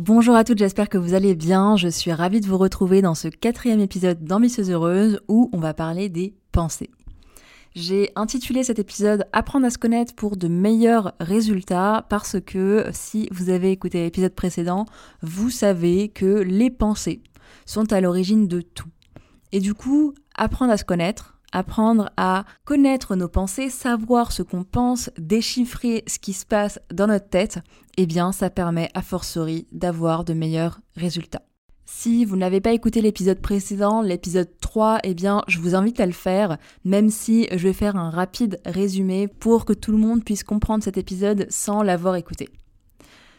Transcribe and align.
Bonjour 0.00 0.36
à 0.36 0.44
toutes, 0.44 0.58
j'espère 0.58 0.88
que 0.88 0.96
vous 0.96 1.14
allez 1.14 1.34
bien. 1.34 1.76
Je 1.76 1.88
suis 1.88 2.12
ravie 2.12 2.40
de 2.40 2.46
vous 2.46 2.56
retrouver 2.56 3.02
dans 3.02 3.16
ce 3.16 3.26
quatrième 3.26 3.80
épisode 3.80 4.22
d'Ambitieuse 4.22 4.70
Heureuse 4.70 5.20
où 5.26 5.50
on 5.52 5.58
va 5.58 5.74
parler 5.74 6.08
des 6.08 6.36
pensées. 6.52 6.90
J'ai 7.74 8.12
intitulé 8.14 8.62
cet 8.62 8.78
épisode 8.78 9.26
Apprendre 9.32 9.66
à 9.66 9.70
se 9.70 9.76
connaître 9.78 10.14
pour 10.14 10.36
de 10.36 10.46
meilleurs 10.46 11.14
résultats 11.18 12.06
parce 12.08 12.36
que 12.40 12.86
si 12.92 13.28
vous 13.32 13.50
avez 13.50 13.72
écouté 13.72 14.04
l'épisode 14.04 14.36
précédent, 14.36 14.86
vous 15.20 15.50
savez 15.50 16.10
que 16.10 16.42
les 16.42 16.70
pensées 16.70 17.20
sont 17.66 17.92
à 17.92 18.00
l'origine 18.00 18.46
de 18.46 18.60
tout. 18.60 18.90
Et 19.50 19.58
du 19.58 19.74
coup, 19.74 20.14
apprendre 20.36 20.70
à 20.70 20.76
se 20.76 20.84
connaître, 20.84 21.37
apprendre 21.52 22.10
à 22.16 22.44
connaître 22.64 23.16
nos 23.16 23.28
pensées, 23.28 23.70
savoir 23.70 24.32
ce 24.32 24.42
qu'on 24.42 24.64
pense, 24.64 25.10
déchiffrer 25.18 26.04
ce 26.06 26.18
qui 26.18 26.32
se 26.32 26.46
passe 26.46 26.80
dans 26.92 27.06
notre 27.06 27.28
tête, 27.28 27.60
eh 27.96 28.06
bien 28.06 28.32
ça 28.32 28.50
permet 28.50 28.90
à 28.94 29.02
fortiori 29.02 29.66
d'avoir 29.72 30.24
de 30.24 30.34
meilleurs 30.34 30.80
résultats. 30.96 31.42
Si 31.90 32.26
vous 32.26 32.36
n'avez 32.36 32.60
pas 32.60 32.72
écouté 32.72 33.00
l'épisode 33.00 33.40
précédent, 33.40 34.02
l'épisode 34.02 34.50
3, 34.60 34.98
eh 35.04 35.14
bien, 35.14 35.42
je 35.48 35.58
vous 35.58 35.74
invite 35.74 36.00
à 36.00 36.06
le 36.06 36.12
faire, 36.12 36.58
même 36.84 37.08
si 37.08 37.48
je 37.50 37.66
vais 37.66 37.72
faire 37.72 37.96
un 37.96 38.10
rapide 38.10 38.60
résumé 38.66 39.26
pour 39.26 39.64
que 39.64 39.72
tout 39.72 39.90
le 39.90 39.96
monde 39.96 40.22
puisse 40.22 40.44
comprendre 40.44 40.84
cet 40.84 40.98
épisode 40.98 41.46
sans 41.48 41.82
l'avoir 41.82 42.16
écouté. 42.16 42.50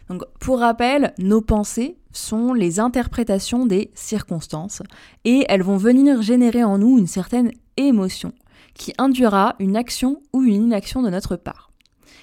Donc, 0.09 0.23
pour 0.39 0.59
rappel, 0.59 1.13
nos 1.19 1.41
pensées 1.41 1.97
sont 2.11 2.53
les 2.53 2.79
interprétations 2.79 3.67
des 3.67 3.91
circonstances 3.93 4.81
et 5.23 5.45
elles 5.47 5.61
vont 5.61 5.77
venir 5.77 6.21
générer 6.21 6.63
en 6.63 6.79
nous 6.79 6.97
une 6.97 7.07
certaine 7.07 7.51
émotion 7.77 8.33
qui 8.73 8.93
induira 8.97 9.55
une 9.59 9.77
action 9.77 10.21
ou 10.33 10.43
une 10.43 10.63
inaction 10.63 11.03
de 11.03 11.09
notre 11.09 11.35
part. 11.35 11.71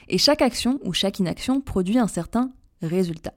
Et 0.08 0.18
chaque 0.18 0.42
action 0.42 0.80
ou 0.84 0.92
chaque 0.92 1.20
inaction 1.20 1.60
produit 1.60 1.98
un 1.98 2.08
certain 2.08 2.50
résultat. 2.82 3.34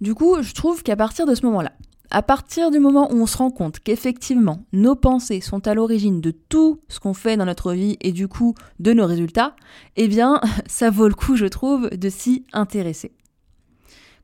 Du 0.00 0.14
coup, 0.14 0.42
je 0.42 0.54
trouve 0.54 0.82
qu'à 0.82 0.96
partir 0.96 1.26
de 1.26 1.34
ce 1.34 1.44
moment-là, 1.46 1.72
à 2.10 2.22
partir 2.22 2.70
du 2.70 2.80
moment 2.80 3.12
où 3.12 3.16
on 3.16 3.26
se 3.26 3.36
rend 3.36 3.50
compte 3.50 3.78
qu'effectivement 3.78 4.64
nos 4.72 4.96
pensées 4.96 5.40
sont 5.40 5.66
à 5.68 5.74
l'origine 5.74 6.20
de 6.20 6.32
tout 6.32 6.80
ce 6.88 6.98
qu'on 6.98 7.14
fait 7.14 7.36
dans 7.36 7.44
notre 7.44 7.72
vie 7.72 7.96
et 8.00 8.12
du 8.12 8.26
coup 8.26 8.54
de 8.80 8.92
nos 8.92 9.06
résultats, 9.06 9.54
eh 9.96 10.08
bien 10.08 10.40
ça 10.66 10.90
vaut 10.90 11.08
le 11.08 11.14
coup 11.14 11.36
je 11.36 11.46
trouve 11.46 11.88
de 11.90 12.08
s'y 12.08 12.44
intéresser. 12.52 13.12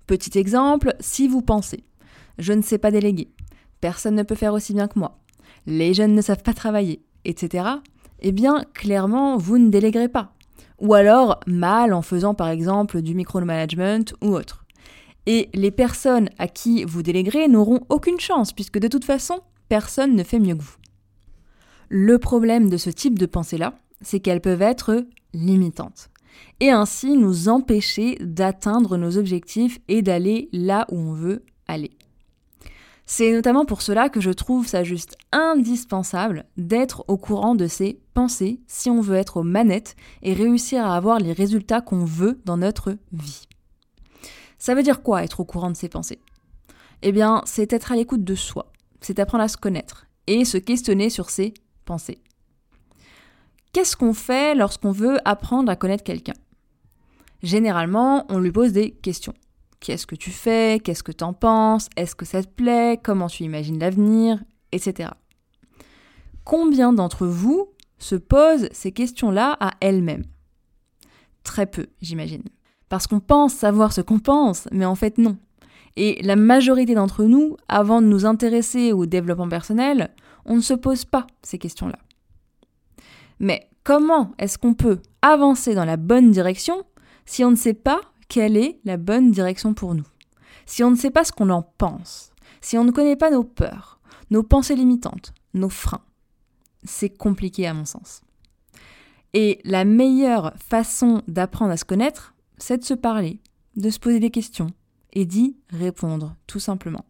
Petit 0.06 0.38
exemple, 0.38 0.94
si 1.00 1.28
vous 1.28 1.42
pensez 1.42 1.84
je 2.38 2.52
ne 2.52 2.62
sais 2.62 2.78
pas 2.78 2.90
déléguer, 2.90 3.30
personne 3.80 4.14
ne 4.14 4.22
peut 4.22 4.34
faire 4.34 4.52
aussi 4.52 4.74
bien 4.74 4.88
que 4.88 4.98
moi, 4.98 5.18
les 5.66 5.94
jeunes 5.94 6.14
ne 6.14 6.20
savent 6.20 6.42
pas 6.42 6.52
travailler, 6.52 7.02
etc., 7.24 7.64
eh 8.20 8.32
bien 8.32 8.64
clairement 8.74 9.36
vous 9.36 9.58
ne 9.58 9.70
déléguerez 9.70 10.08
pas. 10.08 10.32
Ou 10.80 10.92
alors 10.92 11.40
mal 11.46 11.94
en 11.94 12.02
faisant 12.02 12.34
par 12.34 12.48
exemple 12.48 13.00
du 13.00 13.14
micromanagement 13.14 14.04
ou 14.22 14.34
autre. 14.34 14.65
Et 15.26 15.48
les 15.54 15.70
personnes 15.70 16.30
à 16.38 16.48
qui 16.48 16.84
vous 16.84 17.02
déléguerez 17.02 17.48
n'auront 17.48 17.80
aucune 17.88 18.20
chance, 18.20 18.52
puisque 18.52 18.78
de 18.78 18.88
toute 18.88 19.04
façon, 19.04 19.40
personne 19.68 20.14
ne 20.14 20.22
fait 20.22 20.38
mieux 20.38 20.54
que 20.54 20.62
vous. 20.62 20.76
Le 21.88 22.18
problème 22.18 22.68
de 22.68 22.76
ce 22.76 22.90
type 22.90 23.18
de 23.18 23.26
pensée-là, 23.26 23.78
c'est 24.00 24.20
qu'elles 24.20 24.40
peuvent 24.40 24.62
être 24.62 25.06
limitantes, 25.34 26.10
et 26.60 26.70
ainsi 26.70 27.16
nous 27.16 27.48
empêcher 27.48 28.16
d'atteindre 28.20 28.96
nos 28.96 29.18
objectifs 29.18 29.78
et 29.88 30.02
d'aller 30.02 30.48
là 30.52 30.86
où 30.90 30.96
on 30.96 31.12
veut 31.12 31.44
aller. 31.66 31.96
C'est 33.08 33.32
notamment 33.32 33.64
pour 33.64 33.82
cela 33.82 34.08
que 34.08 34.20
je 34.20 34.32
trouve 34.32 34.66
ça 34.66 34.82
juste 34.82 35.16
indispensable 35.30 36.44
d'être 36.56 37.04
au 37.06 37.16
courant 37.16 37.54
de 37.54 37.68
ces 37.68 38.00
pensées 38.14 38.60
si 38.66 38.90
on 38.90 39.00
veut 39.00 39.14
être 39.14 39.36
aux 39.36 39.44
manettes 39.44 39.94
et 40.24 40.34
réussir 40.34 40.84
à 40.84 40.96
avoir 40.96 41.20
les 41.20 41.32
résultats 41.32 41.80
qu'on 41.80 42.04
veut 42.04 42.40
dans 42.44 42.56
notre 42.56 42.96
vie. 43.12 43.45
Ça 44.58 44.74
veut 44.74 44.82
dire 44.82 45.02
quoi 45.02 45.22
être 45.22 45.40
au 45.40 45.44
courant 45.44 45.70
de 45.70 45.76
ses 45.76 45.88
pensées? 45.88 46.20
Eh 47.02 47.12
bien, 47.12 47.42
c'est 47.44 47.72
être 47.72 47.92
à 47.92 47.96
l'écoute 47.96 48.24
de 48.24 48.34
soi, 48.34 48.72
c'est 49.00 49.18
apprendre 49.18 49.44
à 49.44 49.48
se 49.48 49.56
connaître 49.56 50.06
et 50.26 50.44
se 50.44 50.56
questionner 50.58 51.10
sur 51.10 51.30
ses 51.30 51.54
pensées. 51.84 52.22
Qu'est-ce 53.72 53.96
qu'on 53.96 54.14
fait 54.14 54.54
lorsqu'on 54.54 54.92
veut 54.92 55.18
apprendre 55.24 55.70
à 55.70 55.76
connaître 55.76 56.04
quelqu'un? 56.04 56.34
Généralement, 57.42 58.24
on 58.30 58.38
lui 58.38 58.50
pose 58.50 58.72
des 58.72 58.92
questions. 58.92 59.34
Qu'est-ce 59.80 60.06
que 60.06 60.14
tu 60.14 60.30
fais? 60.30 60.80
Qu'est-ce 60.82 61.02
que 61.02 61.12
tu 61.12 61.22
en 61.22 61.34
penses? 61.34 61.88
Est-ce 61.96 62.14
que 62.14 62.24
ça 62.24 62.42
te 62.42 62.48
plaît? 62.48 62.98
Comment 63.02 63.26
tu 63.26 63.44
imagines 63.44 63.78
l'avenir? 63.78 64.42
Etc. 64.72 65.10
Combien 66.44 66.92
d'entre 66.92 67.26
vous 67.26 67.68
se 67.98 68.14
posent 68.14 68.68
ces 68.72 68.92
questions-là 68.92 69.56
à 69.60 69.74
elles-mêmes? 69.80 70.24
Très 71.44 71.66
peu, 71.66 71.86
j'imagine. 72.00 72.42
Parce 72.88 73.06
qu'on 73.06 73.20
pense 73.20 73.54
savoir 73.54 73.92
ce 73.92 74.00
qu'on 74.00 74.18
pense, 74.18 74.68
mais 74.72 74.84
en 74.84 74.94
fait 74.94 75.18
non. 75.18 75.36
Et 75.96 76.20
la 76.22 76.36
majorité 76.36 76.94
d'entre 76.94 77.24
nous, 77.24 77.56
avant 77.68 78.02
de 78.02 78.06
nous 78.06 78.26
intéresser 78.26 78.92
au 78.92 79.06
développement 79.06 79.48
personnel, 79.48 80.10
on 80.44 80.56
ne 80.56 80.60
se 80.60 80.74
pose 80.74 81.04
pas 81.04 81.26
ces 81.42 81.58
questions-là. 81.58 81.98
Mais 83.40 83.68
comment 83.82 84.32
est-ce 84.38 84.58
qu'on 84.58 84.74
peut 84.74 85.00
avancer 85.22 85.74
dans 85.74 85.84
la 85.84 85.96
bonne 85.96 86.30
direction 86.30 86.84
si 87.24 87.44
on 87.44 87.50
ne 87.50 87.56
sait 87.56 87.74
pas 87.74 88.00
quelle 88.28 88.56
est 88.56 88.78
la 88.84 88.96
bonne 88.96 89.30
direction 89.30 89.74
pour 89.74 89.94
nous? 89.94 90.06
Si 90.66 90.84
on 90.84 90.90
ne 90.90 90.96
sait 90.96 91.10
pas 91.10 91.24
ce 91.24 91.32
qu'on 91.32 91.50
en 91.50 91.62
pense? 91.62 92.30
Si 92.60 92.76
on 92.76 92.84
ne 92.84 92.90
connaît 92.90 93.16
pas 93.16 93.30
nos 93.30 93.44
peurs, 93.44 94.00
nos 94.30 94.42
pensées 94.42 94.76
limitantes, 94.76 95.32
nos 95.54 95.68
freins? 95.68 96.04
C'est 96.84 97.10
compliqué 97.10 97.66
à 97.66 97.74
mon 97.74 97.84
sens. 97.84 98.22
Et 99.32 99.60
la 99.64 99.84
meilleure 99.84 100.52
façon 100.56 101.22
d'apprendre 101.26 101.72
à 101.72 101.76
se 101.76 101.84
connaître, 101.84 102.34
c'est 102.58 102.78
de 102.78 102.84
se 102.84 102.94
parler, 102.94 103.40
de 103.76 103.90
se 103.90 103.98
poser 103.98 104.20
des 104.20 104.30
questions 104.30 104.68
et 105.12 105.24
d'y 105.24 105.56
répondre, 105.70 106.36
tout 106.46 106.60
simplement. 106.60 107.04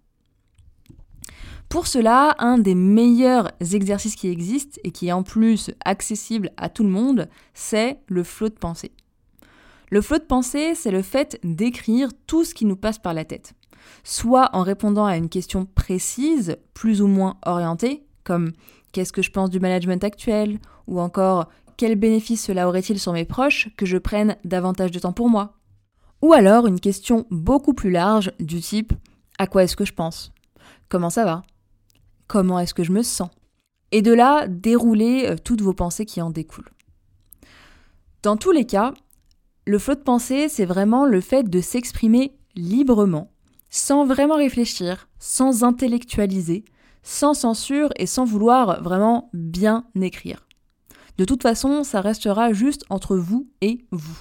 Pour 1.68 1.88
cela, 1.88 2.36
un 2.38 2.58
des 2.58 2.76
meilleurs 2.76 3.50
exercices 3.60 4.14
qui 4.14 4.28
existent 4.28 4.80
et 4.84 4.92
qui 4.92 5.08
est 5.08 5.12
en 5.12 5.24
plus 5.24 5.72
accessible 5.84 6.52
à 6.56 6.68
tout 6.68 6.84
le 6.84 6.88
monde, 6.88 7.28
c'est 7.54 7.98
le 8.06 8.22
flot 8.22 8.48
de 8.48 8.54
pensée. 8.54 8.92
Le 9.90 10.00
flot 10.00 10.18
de 10.18 10.24
pensée, 10.24 10.74
c'est 10.74 10.90
le 10.90 11.02
fait 11.02 11.40
d'écrire 11.42 12.10
tout 12.26 12.44
ce 12.44 12.54
qui 12.54 12.64
nous 12.64 12.76
passe 12.76 12.98
par 12.98 13.14
la 13.14 13.24
tête, 13.24 13.54
soit 14.04 14.50
en 14.52 14.62
répondant 14.62 15.06
à 15.06 15.16
une 15.16 15.28
question 15.28 15.66
précise, 15.66 16.56
plus 16.74 17.02
ou 17.02 17.08
moins 17.08 17.36
orientée, 17.44 18.04
comme 18.24 18.52
qu'est-ce 18.92 19.12
que 19.12 19.22
je 19.22 19.30
pense 19.30 19.50
du 19.50 19.60
management 19.60 20.02
actuel, 20.02 20.58
ou 20.86 21.00
encore 21.00 21.48
quel 21.76 21.96
bénéfice 21.96 22.44
cela 22.44 22.68
aurait-il 22.68 22.98
sur 22.98 23.12
mes 23.12 23.24
proches 23.24 23.68
que 23.76 23.86
je 23.86 23.98
prenne 23.98 24.36
davantage 24.44 24.90
de 24.90 24.98
temps 24.98 25.12
pour 25.12 25.28
moi? 25.28 25.54
Ou 26.22 26.32
alors 26.32 26.66
une 26.66 26.80
question 26.80 27.26
beaucoup 27.30 27.74
plus 27.74 27.90
large 27.90 28.32
du 28.40 28.60
type 28.60 28.92
à 29.38 29.46
quoi 29.46 29.64
est-ce 29.64 29.76
que 29.76 29.84
je 29.84 29.92
pense? 29.92 30.32
Comment 30.88 31.10
ça 31.10 31.24
va? 31.24 31.42
Comment 32.26 32.58
est-ce 32.58 32.74
que 32.74 32.84
je 32.84 32.92
me 32.92 33.02
sens? 33.02 33.30
Et 33.92 34.02
de 34.02 34.12
là, 34.12 34.48
dérouler 34.48 35.26
euh, 35.26 35.36
toutes 35.42 35.60
vos 35.60 35.74
pensées 35.74 36.06
qui 36.06 36.20
en 36.20 36.30
découlent. 36.30 36.72
Dans 38.22 38.36
tous 38.36 38.50
les 38.50 38.64
cas, 38.64 38.92
le 39.66 39.78
flot 39.78 39.94
de 39.94 40.00
pensée, 40.00 40.48
c'est 40.48 40.64
vraiment 40.64 41.04
le 41.04 41.20
fait 41.20 41.48
de 41.48 41.60
s'exprimer 41.60 42.36
librement, 42.54 43.30
sans 43.70 44.06
vraiment 44.06 44.36
réfléchir, 44.36 45.08
sans 45.18 45.64
intellectualiser, 45.64 46.64
sans 47.02 47.34
censure 47.34 47.90
et 47.96 48.06
sans 48.06 48.24
vouloir 48.24 48.82
vraiment 48.82 49.30
bien 49.32 49.84
écrire. 50.00 50.45
De 51.18 51.24
toute 51.24 51.42
façon, 51.42 51.84
ça 51.84 52.00
restera 52.00 52.52
juste 52.52 52.84
entre 52.90 53.16
vous 53.16 53.48
et 53.60 53.84
vous. 53.90 54.18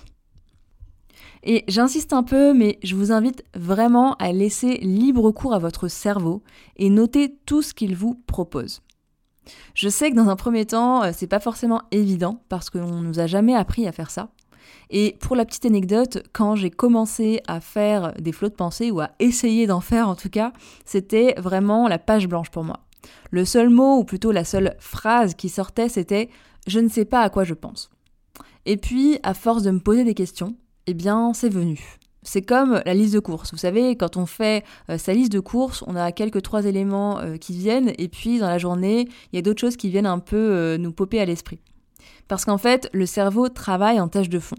Et 1.44 1.64
j'insiste 1.68 2.14
un 2.14 2.24
peu, 2.24 2.54
mais 2.54 2.80
je 2.84 2.96
vous 2.96 3.12
invite 3.12 3.44
vraiment 3.54 4.16
à 4.16 4.32
laisser 4.32 4.78
libre 4.78 5.32
cours 5.32 5.54
à 5.54 5.60
votre 5.60 5.88
cerveau 5.88 6.42
et 6.78 6.90
noter 6.90 7.38
tout 7.46 7.62
ce 7.62 7.74
qu'il 7.74 7.96
vous 7.96 8.16
propose. 8.26 8.82
Je 9.76 9.90
sais 9.90 10.10
que 10.10 10.16
dans 10.16 10.30
un 10.30 10.36
premier 10.36 10.66
temps, 10.66 11.04
euh, 11.04 11.12
c'est 11.14 11.28
pas 11.28 11.40
forcément 11.40 11.84
évident 11.92 12.42
parce 12.50 12.72
qu'on 12.72 13.02
nous 13.02 13.20
a 13.20 13.28
jamais 13.28 13.54
appris 13.54 13.88
à 13.88 13.92
faire 13.92 14.10
ça. 14.10 14.30
Et 14.90 15.18
pour 15.20 15.36
la 15.36 15.46
petite 15.46 15.66
anecdote, 15.66 16.24
quand 16.34 16.56
j'ai 16.56 16.72
commencé 16.72 17.42
à 17.48 17.60
faire 17.60 18.14
des 18.14 18.32
flots 18.32 18.50
de 18.50 18.56
pensée 18.56 18.90
ou 18.90 19.02
à 19.02 19.12
essayer 19.20 19.68
d'en 19.68 19.82
faire 19.82 20.10
en 20.10 20.16
tout 20.16 20.30
cas, 20.30 20.52
c'était 20.86 21.36
vraiment 21.38 21.88
la 21.88 22.00
page 22.00 22.28
blanche 22.28 22.50
pour 22.50 22.64
moi. 22.64 22.85
Le 23.32 23.46
seul 23.46 23.70
mot, 23.70 23.98
ou 23.98 24.04
plutôt 24.04 24.32
la 24.32 24.44
seule 24.44 24.76
phrase 24.80 25.34
qui 25.36 25.50
sortait, 25.50 25.90
c'était 25.90 26.30
je 26.68 26.80
ne 26.80 26.90
sais 26.90 27.06
pas 27.06 27.22
à 27.22 27.30
quoi 27.30 27.44
je 27.44 27.54
pense. 27.54 27.90
Et 28.66 28.78
puis, 28.78 29.20
à 29.24 29.34
force 29.34 29.64
de 29.64 29.72
me 29.72 29.80
poser 29.80 30.04
des 30.04 30.16
questions, 30.16 30.56
eh 30.88 30.94
bien 30.94 31.34
c'est 31.34 31.50
venu. 31.50 31.98
C'est 32.24 32.42
comme 32.42 32.82
la 32.86 32.94
liste 32.96 33.14
de 33.14 33.20
courses. 33.20 33.52
Vous 33.52 33.60
savez, 33.60 33.96
quand 33.96 34.18
on 34.18 34.26
fait 34.26 34.64
euh, 34.90 34.98
sa 34.98 35.14
liste 35.14 35.32
de 35.32 35.40
courses, 35.40 35.84
on 35.86 35.96
a 35.96 36.12
quelques 36.12 36.42
trois 36.42 36.66
éléments 36.66 37.20
euh, 37.20 37.38
qui 37.38 37.56
viennent, 37.56 37.94
et 38.00 38.08
puis 38.08 38.40
dans 38.40 38.48
la 38.48 38.58
journée, 38.58 39.08
il 39.32 39.36
y 39.36 39.40
a 39.40 39.44
d'autres 39.44 39.62
choses 39.62 39.78
qui 39.78 39.90
viennent 39.90 40.08
un 40.08 40.20
peu 40.20 40.36
euh, 40.36 40.78
nous 40.80 40.92
popper 40.92 41.20
à 41.20 41.26
l'esprit. 41.26 41.60
Parce 42.28 42.44
qu'en 42.44 42.58
fait, 42.58 42.90
le 42.94 43.06
cerveau 43.06 43.50
travaille 43.50 44.00
en 44.00 44.08
tâche 44.08 44.30
de 44.30 44.40
fond. 44.40 44.58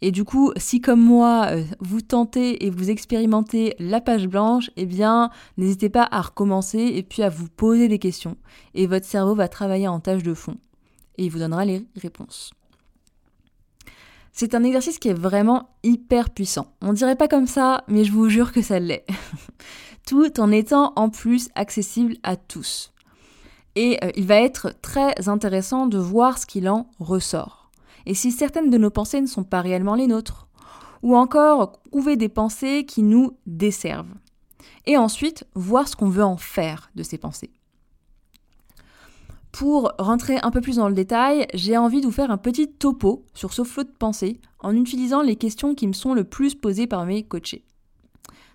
Et 0.00 0.10
du 0.10 0.24
coup, 0.24 0.52
si 0.56 0.80
comme 0.80 1.00
moi, 1.00 1.50
vous 1.80 2.00
tentez 2.00 2.66
et 2.66 2.70
vous 2.70 2.90
expérimentez 2.90 3.74
la 3.78 4.00
page 4.00 4.28
blanche, 4.28 4.70
eh 4.76 4.86
bien, 4.86 5.30
n'hésitez 5.56 5.88
pas 5.88 6.06
à 6.10 6.20
recommencer 6.20 6.78
et 6.78 7.02
puis 7.02 7.22
à 7.22 7.30
vous 7.30 7.48
poser 7.48 7.88
des 7.88 7.98
questions. 7.98 8.36
Et 8.74 8.86
votre 8.86 9.06
cerveau 9.06 9.34
va 9.34 9.48
travailler 9.48 9.88
en 9.88 10.00
tâche 10.00 10.22
de 10.22 10.34
fond. 10.34 10.56
Et 11.16 11.24
il 11.24 11.30
vous 11.30 11.38
donnera 11.38 11.64
les 11.64 11.86
réponses. 11.96 12.52
C'est 14.36 14.56
un 14.56 14.64
exercice 14.64 14.98
qui 14.98 15.08
est 15.08 15.14
vraiment 15.14 15.70
hyper 15.84 16.30
puissant. 16.30 16.66
On 16.82 16.92
dirait 16.92 17.14
pas 17.14 17.28
comme 17.28 17.46
ça, 17.46 17.84
mais 17.86 18.04
je 18.04 18.10
vous 18.10 18.28
jure 18.28 18.50
que 18.50 18.62
ça 18.62 18.80
l'est. 18.80 19.06
Tout 20.06 20.40
en 20.40 20.50
étant 20.50 20.92
en 20.96 21.08
plus 21.08 21.50
accessible 21.54 22.16
à 22.24 22.34
tous. 22.34 22.92
Et 23.76 23.98
euh, 24.02 24.10
il 24.16 24.26
va 24.26 24.40
être 24.40 24.74
très 24.82 25.28
intéressant 25.28 25.86
de 25.86 25.98
voir 25.98 26.38
ce 26.38 26.46
qu'il 26.46 26.68
en 26.68 26.90
ressort. 26.98 27.63
Et 28.06 28.14
si 28.14 28.32
certaines 28.32 28.70
de 28.70 28.78
nos 28.78 28.90
pensées 28.90 29.20
ne 29.20 29.26
sont 29.26 29.44
pas 29.44 29.60
réellement 29.60 29.94
les 29.94 30.06
nôtres. 30.06 30.48
Ou 31.02 31.16
encore 31.16 31.80
trouver 31.90 32.16
des 32.16 32.28
pensées 32.28 32.84
qui 32.86 33.02
nous 33.02 33.36
desservent. 33.46 34.14
Et 34.86 34.96
ensuite, 34.96 35.44
voir 35.54 35.88
ce 35.88 35.96
qu'on 35.96 36.08
veut 36.08 36.24
en 36.24 36.36
faire 36.36 36.90
de 36.94 37.02
ces 37.02 37.18
pensées. 37.18 37.52
Pour 39.52 39.92
rentrer 39.98 40.38
un 40.42 40.50
peu 40.50 40.60
plus 40.60 40.76
dans 40.76 40.88
le 40.88 40.94
détail, 40.94 41.46
j'ai 41.54 41.76
envie 41.76 42.00
de 42.00 42.06
vous 42.06 42.12
faire 42.12 42.32
un 42.32 42.38
petit 42.38 42.72
topo 42.72 43.24
sur 43.34 43.52
ce 43.52 43.62
flot 43.62 43.84
de 43.84 43.88
pensée 43.88 44.40
en 44.58 44.74
utilisant 44.74 45.22
les 45.22 45.36
questions 45.36 45.76
qui 45.76 45.86
me 45.86 45.92
sont 45.92 46.12
le 46.12 46.24
plus 46.24 46.56
posées 46.56 46.88
par 46.88 47.06
mes 47.06 47.22
coachés. 47.22 47.64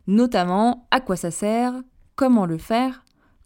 Notamment, 0.07 0.87
à 0.91 0.99
quoi 0.99 1.15
ça 1.15 1.31
sert, 1.31 1.73
comment 2.15 2.45
le 2.45 2.57
faire, 2.57 3.05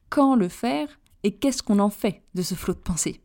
quand 0.10 0.36
le 0.36 0.50
faire 0.50 0.88
et 1.22 1.36
qu'est-ce 1.36 1.62
qu'on 1.62 1.80
en 1.80 1.90
fait 1.90 2.24
de 2.34 2.42
ce 2.42 2.56
flot 2.56 2.74
de 2.74 2.80
pensée. 2.80 3.22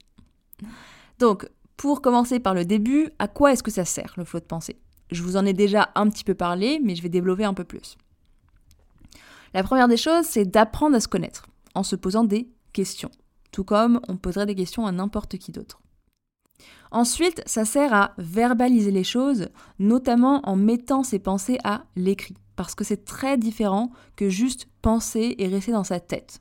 Donc, 1.19 1.49
pour 1.79 2.03
commencer 2.03 2.41
par 2.41 2.53
le 2.53 2.67
début, 2.67 3.09
à 3.19 3.27
quoi 3.27 3.53
est-ce 3.53 3.63
que 3.63 3.71
ça 3.71 3.87
sert 3.87 4.13
le 4.19 4.25
flot 4.27 4.41
de 4.41 4.45
pensée? 4.45 4.77
Je 5.11 5.23
vous 5.23 5.39
en 5.39 5.47
ai 5.47 5.55
déjà 5.55 5.91
un 5.95 6.11
petit 6.11 6.25
peu 6.25 6.35
parlé, 6.35 6.79
mais 6.85 6.95
je 6.95 7.03
vais 7.03 7.09
développer 7.09 7.45
un 7.45 7.55
peu 7.55 7.65
plus. 7.65 7.97
La 9.55 9.63
première 9.63 9.89
des 9.89 9.97
choses, 9.97 10.27
c'est 10.27 10.45
d'apprendre 10.45 10.97
à 10.97 11.01
se 11.01 11.09
connaître 11.09 11.47
en 11.75 11.83
se 11.83 11.97
posant 11.97 12.25
des 12.25 12.51
questions 12.75 13.11
tout 13.53 13.65
comme 13.65 14.01
on 14.09 14.17
poserait 14.17 14.47
des 14.47 14.55
questions 14.55 14.87
à 14.87 14.93
n'importe 14.93 15.39
qui 15.39 15.53
d'autre. 15.53 15.81
Ensuite, 16.91 17.43
ça 17.47 17.65
sert 17.65 17.93
à 17.93 18.13
verbaliser 18.19 18.91
les 18.91 19.05
choses, 19.05 19.49
notamment 19.79 20.41
en 20.49 20.57
mettant 20.57 21.03
ses 21.03 21.19
pensées 21.19 21.59
à 21.65 21.85
l'écrit, 21.97 22.37
parce 22.57 22.75
que 22.75 22.85
c'est 22.85 23.05
très 23.05 23.37
différent 23.37 23.91
que 24.17 24.29
juste 24.29 24.69
penser 24.81 25.35
et 25.39 25.49
rester 25.49 25.73
dans 25.73 25.85
sa 25.85 26.01
tête. 26.01 26.41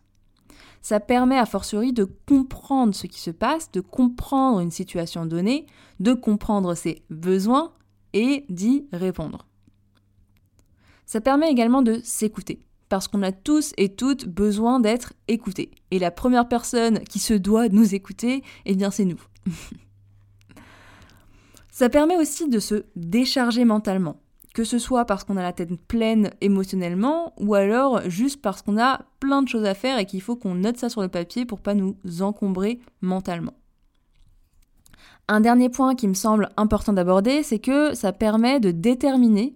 Ça 0.81 1.00
permet 1.00 1.38
à 1.38 1.45
fortiori 1.45 1.94
de 1.94 2.03
comprendre 2.03 2.95
ce 2.95 3.07
qui 3.07 3.19
se 3.19 3.31
passe, 3.31 3.71
de 3.71 3.81
comprendre 3.81 4.59
une 4.59 4.71
situation 4.71 5.25
donnée, 5.25 5.65
de 6.00 6.13
comprendre 6.13 6.75
ses 6.75 7.03
besoins 7.09 7.74
et 8.13 8.45
d'y 8.50 8.88
répondre. 8.94 9.47
Ça 11.06 11.21
permet 11.21 11.50
également 11.50 11.81
de 11.81 12.00
s'écouter 12.03 12.68
parce 12.89 13.07
qu'on 13.07 13.24
a 13.24 13.31
tous 13.31 13.74
et 13.77 13.95
toutes 13.95 14.27
besoin 14.27 14.79
d'être 14.79 15.13
écoutés. 15.27 15.71
Et 15.91 16.00
la 16.00 16.12
première 16.12 16.47
personne 16.47 17.00
qui 17.00 17.19
se 17.19 17.33
doit 17.33 17.69
nous 17.69 17.95
écouter, 17.95 18.44
eh 18.65 18.75
bien 18.75 18.91
c'est 18.91 19.06
nous. 19.06 19.21
Ça 21.71 21.89
permet 21.89 22.18
aussi 22.18 22.50
de 22.50 22.59
se 22.59 22.85
décharger 22.95 23.63
mentalement, 23.63 24.19
que 24.57 24.63
ce 24.63 24.80
soit 24.80 25.06
parce 25.06 25.24
qu'on 25.24 25.38
a 25.38 25.44
la 25.44 25.54
tête 25.54 25.80
pleine 25.88 26.31
émotionnellement 26.42 27.31
ou 27.38 27.54
alors 27.54 28.09
juste 28.09 28.42
parce 28.42 28.63
qu'on 28.63 28.80
a 28.80 29.01
plein 29.19 29.44
de 29.44 29.48
choses 29.48 29.65
à 29.65 29.75
faire 29.75 30.00
et 30.00 30.07
qu'il 30.07 30.19
faut 30.19 30.36
qu'on 30.36 30.56
note 30.56 30.77
ça 30.77 30.89
sur 30.89 31.04
le 31.04 31.09
papier 31.09 31.45
pour 31.45 31.59
pas 31.59 31.75
nous 31.75 31.95
encombrer 32.21 32.80
mentalement. 33.01 33.54
Un 35.27 35.42
dernier 35.42 35.69
point 35.69 35.94
qui 35.94 36.07
me 36.07 36.15
semble 36.15 36.50
important 36.57 36.92
d'aborder, 36.92 37.44
c'est 37.44 37.59
que 37.59 37.94
ça 37.94 38.13
permet 38.13 38.59
de 38.59 38.71
déterminer 38.71 39.54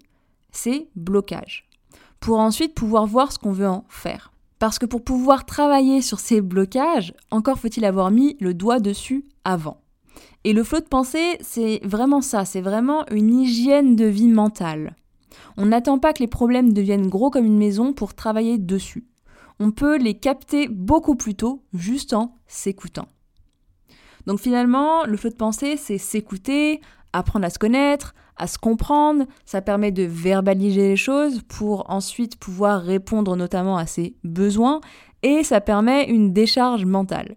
ces 0.51 0.87
blocages 0.95 1.67
pour 2.19 2.37
ensuite 2.37 2.75
pouvoir 2.75 3.07
voir 3.07 3.31
ce 3.31 3.39
qu'on 3.39 3.53
veut 3.53 3.67
en 3.67 3.85
faire. 3.89 4.31
Parce 4.59 4.77
que 4.77 4.85
pour 4.85 5.03
pouvoir 5.03 5.47
travailler 5.47 6.03
sur 6.03 6.19
ces 6.19 6.41
blocages, 6.41 7.15
encore 7.31 7.57
faut-il 7.57 7.85
avoir 7.85 8.11
mis 8.11 8.37
le 8.39 8.53
doigt 8.53 8.79
dessus 8.79 9.25
avant. 9.45 9.81
Et 10.43 10.53
le 10.53 10.63
flot 10.63 10.79
de 10.79 10.85
pensée, 10.85 11.37
c'est 11.41 11.79
vraiment 11.83 12.21
ça, 12.21 12.45
c'est 12.45 12.61
vraiment 12.61 13.05
une 13.11 13.39
hygiène 13.39 13.95
de 13.95 14.05
vie 14.05 14.27
mentale. 14.27 14.95
On 15.57 15.67
n'attend 15.67 15.99
pas 15.99 16.13
que 16.13 16.19
les 16.19 16.27
problèmes 16.27 16.73
deviennent 16.73 17.09
gros 17.09 17.29
comme 17.29 17.45
une 17.45 17.57
maison 17.57 17.93
pour 17.93 18.13
travailler 18.13 18.57
dessus. 18.57 19.05
On 19.59 19.71
peut 19.71 19.97
les 19.97 20.15
capter 20.15 20.67
beaucoup 20.67 21.15
plus 21.15 21.35
tôt 21.35 21.63
juste 21.73 22.13
en 22.13 22.35
s'écoutant. 22.47 23.07
Donc 24.25 24.39
finalement, 24.39 25.05
le 25.05 25.17
flot 25.17 25.29
de 25.29 25.35
pensée, 25.35 25.77
c'est 25.77 25.97
s'écouter, 25.97 26.81
apprendre 27.13 27.45
à 27.45 27.49
se 27.49 27.59
connaître, 27.59 28.15
à 28.37 28.47
se 28.47 28.57
comprendre, 28.57 29.25
ça 29.45 29.61
permet 29.61 29.91
de 29.91 30.03
verbaliser 30.03 30.89
les 30.89 30.95
choses 30.95 31.41
pour 31.47 31.89
ensuite 31.91 32.37
pouvoir 32.37 32.81
répondre 32.81 33.35
notamment 33.35 33.77
à 33.77 33.85
ses 33.85 34.15
besoins 34.23 34.81
et 35.21 35.43
ça 35.43 35.61
permet 35.61 36.05
une 36.05 36.33
décharge 36.33 36.85
mentale. 36.85 37.35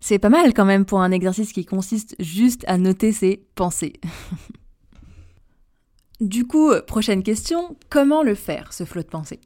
C'est 0.00 0.18
pas 0.18 0.28
mal 0.28 0.54
quand 0.54 0.64
même 0.64 0.84
pour 0.84 1.00
un 1.00 1.10
exercice 1.10 1.52
qui 1.52 1.64
consiste 1.64 2.14
juste 2.18 2.64
à 2.66 2.78
noter 2.78 3.12
ses 3.12 3.44
pensées. 3.54 3.94
du 6.20 6.46
coup, 6.46 6.72
prochaine 6.86 7.22
question, 7.22 7.76
comment 7.90 8.22
le 8.22 8.34
faire 8.34 8.72
ce 8.72 8.84
flot 8.84 9.02
de 9.02 9.08
pensée 9.08 9.40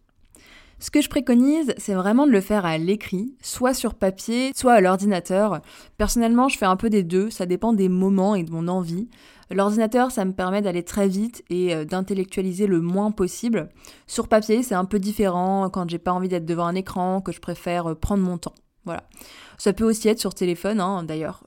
ce 0.83 0.91
que 0.91 1.03
je 1.03 1.11
préconise, 1.11 1.75
c'est 1.77 1.93
vraiment 1.93 2.27
de 2.27 2.33
le 2.33 2.41
faire 2.41 2.65
à 2.65 2.79
l'écrit, 2.79 3.35
soit 3.43 3.75
sur 3.75 3.95
papier, 3.95 4.53
soit 4.57 4.73
à 4.73 4.81
l'ordinateur. 4.81 5.61
Personnellement, 5.99 6.49
je 6.49 6.57
fais 6.57 6.65
un 6.65 6.77
peu 6.77 6.89
des 6.89 7.03
deux, 7.03 7.29
ça 7.29 7.45
dépend 7.45 7.75
des 7.75 7.91
moments 7.91 8.35
et 8.35 8.45
de 8.45 8.51
mon 8.51 8.67
envie. 8.67 9.11
L'ordinateur, 9.51 10.11
ça 10.11 10.25
me 10.25 10.33
permet 10.33 10.63
d'aller 10.63 10.83
très 10.83 11.07
vite 11.07 11.45
et 11.51 11.75
euh, 11.75 11.85
d'intellectualiser 11.85 12.67
le 12.67 12.81
moins 12.81 13.11
possible. 13.11 13.69
Sur 14.07 14.27
papier, 14.27 14.63
c'est 14.63 14.75
un 14.75 14.87
peu 14.87 14.99
différent 14.99 15.69
quand 15.69 15.91
j'ai 15.91 15.99
pas 15.99 16.13
envie 16.13 16.29
d'être 16.29 16.47
devant 16.47 16.67
un 16.67 16.75
écran, 16.75 17.21
que 17.21 17.33
je 17.33 17.41
préfère 17.41 17.91
euh, 17.91 17.95
prendre 17.95 18.23
mon 18.23 18.39
temps. 18.39 18.55
Voilà. 18.85 19.05
Ça 19.59 19.73
peut 19.73 19.85
aussi 19.85 20.09
être 20.09 20.21
sur 20.21 20.35
téléphone, 20.35 20.81
hein, 20.81 21.03
d'ailleurs. 21.03 21.43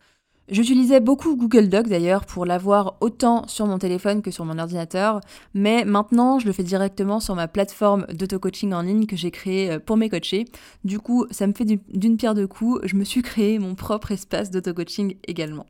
J'utilisais 0.49 0.99
beaucoup 0.99 1.37
Google 1.37 1.69
Docs 1.69 1.87
d'ailleurs 1.87 2.25
pour 2.25 2.45
l'avoir 2.45 2.97
autant 2.99 3.47
sur 3.47 3.65
mon 3.65 3.79
téléphone 3.79 4.21
que 4.21 4.29
sur 4.29 4.43
mon 4.43 4.59
ordinateur, 4.59 5.21
mais 5.53 5.85
maintenant 5.85 6.37
je 6.37 6.45
le 6.45 6.51
fais 6.51 6.63
directement 6.63 7.21
sur 7.21 7.33
ma 7.33 7.47
plateforme 7.47 8.05
d'auto-coaching 8.07 8.73
en 8.73 8.81
ligne 8.81 9.05
que 9.05 9.15
j'ai 9.15 9.31
créée 9.31 9.71
euh, 9.71 9.79
pour 9.79 9.95
mes 9.95 10.09
coachés. 10.09 10.43
Du 10.83 10.99
coup, 10.99 11.25
ça 11.31 11.47
me 11.47 11.53
fait 11.53 11.63
d'une 11.63 12.17
pierre 12.17 12.35
deux 12.35 12.47
coups, 12.47 12.81
je 12.83 12.97
me 12.97 13.05
suis 13.05 13.21
créé 13.21 13.57
mon 13.57 13.73
propre 13.73 14.11
espace 14.11 14.51
d'auto-coaching 14.51 15.15
également. 15.25 15.65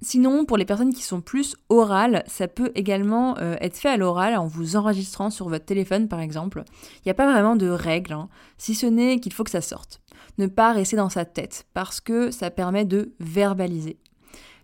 Sinon, 0.00 0.44
pour 0.44 0.56
les 0.56 0.64
personnes 0.64 0.94
qui 0.94 1.02
sont 1.02 1.20
plus 1.20 1.56
orales, 1.68 2.22
ça 2.26 2.46
peut 2.46 2.70
également 2.74 3.36
euh, 3.38 3.56
être 3.60 3.76
fait 3.76 3.88
à 3.88 3.96
l'oral 3.96 4.36
en 4.36 4.46
vous 4.46 4.76
enregistrant 4.76 5.30
sur 5.30 5.48
votre 5.48 5.64
téléphone 5.64 6.08
par 6.08 6.20
exemple. 6.20 6.62
Il 6.96 7.02
n'y 7.06 7.10
a 7.10 7.14
pas 7.14 7.30
vraiment 7.30 7.56
de 7.56 7.68
règles, 7.68 8.12
hein, 8.12 8.28
si 8.58 8.74
ce 8.74 8.86
n'est 8.86 9.18
qu'il 9.18 9.32
faut 9.32 9.44
que 9.44 9.50
ça 9.50 9.60
sorte 9.60 10.00
ne 10.38 10.46
pas 10.46 10.72
rester 10.72 10.96
dans 10.96 11.08
sa 11.08 11.24
tête, 11.24 11.66
parce 11.74 12.00
que 12.00 12.30
ça 12.30 12.50
permet 12.50 12.84
de 12.84 13.12
verbaliser. 13.20 13.98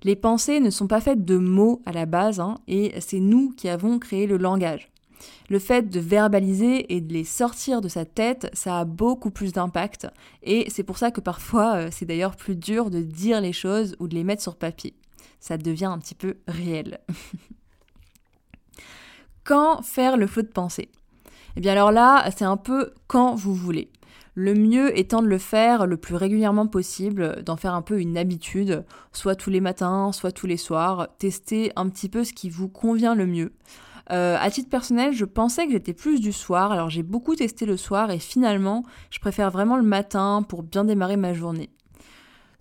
Les 0.02 0.16
pensées 0.16 0.60
ne 0.60 0.70
sont 0.70 0.86
pas 0.86 1.00
faites 1.00 1.24
de 1.24 1.36
mots 1.36 1.82
à 1.86 1.92
la 1.92 2.06
base, 2.06 2.40
hein, 2.40 2.56
et 2.68 2.94
c'est 3.00 3.20
nous 3.20 3.50
qui 3.50 3.68
avons 3.68 3.98
créé 3.98 4.26
le 4.26 4.36
langage. 4.36 4.90
Le 5.48 5.58
fait 5.58 5.88
de 5.88 6.00
verbaliser 6.00 6.94
et 6.94 7.00
de 7.00 7.12
les 7.12 7.24
sortir 7.24 7.80
de 7.80 7.88
sa 7.88 8.04
tête, 8.04 8.50
ça 8.52 8.80
a 8.80 8.84
beaucoup 8.84 9.30
plus 9.30 9.52
d'impact, 9.52 10.06
et 10.42 10.66
c'est 10.70 10.82
pour 10.82 10.98
ça 10.98 11.10
que 11.10 11.20
parfois 11.20 11.76
euh, 11.76 11.88
c'est 11.90 12.06
d'ailleurs 12.06 12.36
plus 12.36 12.56
dur 12.56 12.90
de 12.90 13.00
dire 13.00 13.40
les 13.40 13.52
choses 13.52 13.96
ou 13.98 14.08
de 14.08 14.14
les 14.14 14.24
mettre 14.24 14.42
sur 14.42 14.56
papier. 14.56 14.94
Ça 15.46 15.58
devient 15.58 15.84
un 15.84 15.98
petit 15.98 16.14
peu 16.14 16.38
réel. 16.48 17.00
quand 19.44 19.82
faire 19.82 20.16
le 20.16 20.26
flot 20.26 20.40
de 20.40 20.46
pensée? 20.46 20.88
Eh 21.56 21.60
bien 21.60 21.72
alors 21.72 21.92
là, 21.92 22.30
c'est 22.34 22.46
un 22.46 22.56
peu 22.56 22.94
quand 23.08 23.34
vous 23.34 23.54
voulez. 23.54 23.90
Le 24.34 24.54
mieux 24.54 24.98
étant 24.98 25.20
de 25.20 25.26
le 25.26 25.36
faire 25.36 25.86
le 25.86 25.98
plus 25.98 26.14
régulièrement 26.14 26.66
possible, 26.66 27.42
d'en 27.42 27.56
faire 27.56 27.74
un 27.74 27.82
peu 27.82 28.00
une 28.00 28.16
habitude, 28.16 28.86
soit 29.12 29.34
tous 29.34 29.50
les 29.50 29.60
matins, 29.60 30.12
soit 30.12 30.32
tous 30.32 30.46
les 30.46 30.56
soirs, 30.56 31.08
tester 31.18 31.72
un 31.76 31.90
petit 31.90 32.08
peu 32.08 32.24
ce 32.24 32.32
qui 32.32 32.48
vous 32.48 32.70
convient 32.70 33.14
le 33.14 33.26
mieux. 33.26 33.52
Euh, 34.12 34.38
à 34.40 34.50
titre 34.50 34.70
personnel, 34.70 35.12
je 35.12 35.26
pensais 35.26 35.66
que 35.66 35.72
j'étais 35.72 35.92
plus 35.92 36.22
du 36.22 36.32
soir, 36.32 36.72
alors 36.72 36.88
j'ai 36.88 37.02
beaucoup 37.02 37.36
testé 37.36 37.66
le 37.66 37.76
soir 37.76 38.10
et 38.10 38.18
finalement, 38.18 38.82
je 39.10 39.18
préfère 39.18 39.50
vraiment 39.50 39.76
le 39.76 39.82
matin 39.82 40.42
pour 40.48 40.62
bien 40.62 40.84
démarrer 40.84 41.18
ma 41.18 41.34
journée 41.34 41.68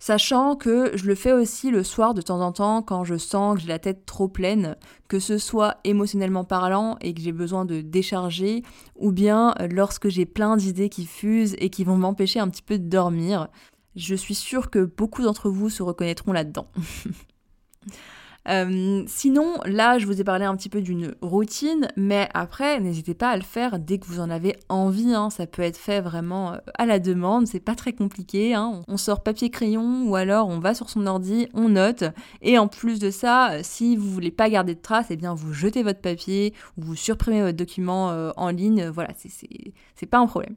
sachant 0.04 0.54
que 0.54 0.94
je 0.98 1.06
le 1.06 1.14
fais 1.14 1.32
aussi 1.32 1.70
le 1.70 1.82
soir 1.82 2.12
de 2.12 2.20
temps 2.20 2.42
en 2.42 2.52
temps 2.52 2.82
quand 2.82 3.04
je 3.04 3.16
sens 3.16 3.54
que 3.54 3.62
j'ai 3.62 3.68
la 3.68 3.78
tête 3.78 4.04
trop 4.04 4.28
pleine, 4.28 4.76
que 5.08 5.18
ce 5.18 5.38
soit 5.38 5.78
émotionnellement 5.82 6.44
parlant 6.44 6.98
et 7.00 7.14
que 7.14 7.22
j'ai 7.22 7.32
besoin 7.32 7.64
de 7.64 7.80
décharger, 7.80 8.62
ou 8.96 9.12
bien 9.12 9.54
lorsque 9.70 10.10
j'ai 10.10 10.26
plein 10.26 10.58
d'idées 10.58 10.90
qui 10.90 11.06
fusent 11.06 11.56
et 11.56 11.70
qui 11.70 11.84
vont 11.84 11.96
m'empêcher 11.96 12.38
un 12.38 12.50
petit 12.50 12.60
peu 12.60 12.78
de 12.78 12.86
dormir. 12.86 13.48
Je 13.96 14.14
suis 14.14 14.34
sûre 14.34 14.68
que 14.68 14.84
beaucoup 14.84 15.22
d'entre 15.22 15.48
vous 15.48 15.70
se 15.70 15.82
reconnaîtront 15.82 16.34
là-dedans. 16.34 16.66
Euh, 18.48 19.02
sinon, 19.06 19.54
là, 19.64 19.98
je 19.98 20.06
vous 20.06 20.20
ai 20.20 20.24
parlé 20.24 20.44
un 20.44 20.54
petit 20.56 20.68
peu 20.68 20.82
d'une 20.82 21.14
routine, 21.22 21.88
mais 21.96 22.28
après, 22.34 22.78
n'hésitez 22.80 23.14
pas 23.14 23.30
à 23.30 23.36
le 23.36 23.42
faire 23.42 23.78
dès 23.78 23.98
que 23.98 24.06
vous 24.06 24.20
en 24.20 24.30
avez 24.30 24.56
envie. 24.68 25.14
Hein. 25.14 25.30
Ça 25.30 25.46
peut 25.46 25.62
être 25.62 25.76
fait 25.78 26.00
vraiment 26.00 26.52
euh, 26.52 26.58
à 26.76 26.86
la 26.86 26.98
demande, 26.98 27.46
c'est 27.46 27.60
pas 27.60 27.74
très 27.74 27.92
compliqué. 27.92 28.54
Hein. 28.54 28.82
On 28.88 28.96
sort 28.96 29.22
papier-crayon 29.22 30.08
ou 30.08 30.16
alors 30.16 30.48
on 30.48 30.58
va 30.58 30.74
sur 30.74 30.90
son 30.90 31.06
ordi, 31.06 31.48
on 31.54 31.70
note. 31.70 32.04
Et 32.42 32.58
en 32.58 32.68
plus 32.68 32.98
de 32.98 33.10
ça, 33.10 33.52
euh, 33.52 33.60
si 33.62 33.96
vous 33.96 34.10
voulez 34.10 34.30
pas 34.30 34.50
garder 34.50 34.74
de 34.74 34.80
traces, 34.80 35.06
eh 35.10 35.16
bien 35.16 35.34
vous 35.34 35.52
jetez 35.52 35.82
votre 35.82 36.00
papier 36.00 36.52
ou 36.76 36.82
vous 36.82 36.96
supprimez 36.96 37.42
votre 37.42 37.56
document 37.56 37.94
en 38.36 38.50
ligne. 38.50 38.86
Voilà, 38.88 39.10
c'est 39.16 40.06
pas 40.06 40.18
un 40.18 40.26
problème. 40.26 40.56